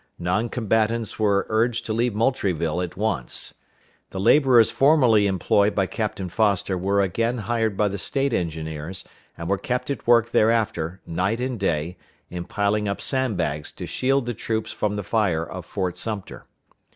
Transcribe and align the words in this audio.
Non 0.17 0.49
combatants 0.49 1.19
were 1.19 1.45
urged 1.47 1.85
to 1.85 1.93
leave 1.93 2.15
Moultrieville 2.15 2.81
at 2.83 2.97
once. 2.97 3.53
The 4.09 4.19
laborers 4.19 4.71
formerly 4.71 5.27
employed 5.27 5.75
by 5.75 5.85
Captain 5.85 6.27
Foster 6.27 6.75
were 6.75 7.01
again 7.01 7.37
hired 7.37 7.77
by 7.77 7.87
the 7.87 7.99
State 7.99 8.33
engineers, 8.33 9.03
and 9.37 9.47
were 9.47 9.59
kept 9.59 9.91
at 9.91 10.07
work 10.07 10.31
thereafter, 10.31 11.01
night 11.05 11.39
and 11.39 11.59
day, 11.59 11.97
in 12.31 12.45
piling 12.45 12.87
up 12.87 12.99
sand 12.99 13.37
bags 13.37 13.71
to 13.73 13.85
shield 13.85 14.25
the 14.25 14.33
troops 14.33 14.71
from 14.71 14.95
the 14.95 15.03
fire 15.03 15.45
of 15.45 15.67
Fort 15.67 15.97
Sumter. 15.97 16.47